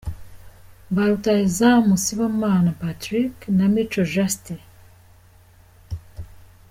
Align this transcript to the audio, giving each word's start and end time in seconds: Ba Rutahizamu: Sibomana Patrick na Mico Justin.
Ba 0.93 1.03
Rutahizamu: 1.09 1.93
Sibomana 2.03 2.71
Patrick 2.81 3.35
na 3.57 3.65
Mico 3.73 4.01
Justin. 4.13 4.59